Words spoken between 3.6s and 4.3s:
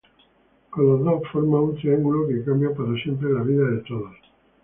de todos.